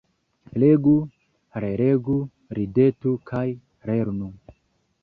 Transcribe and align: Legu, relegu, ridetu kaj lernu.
Legu, 0.61 0.93
relegu, 1.65 2.17
ridetu 2.59 3.17
kaj 3.33 3.47
lernu. 3.93 4.35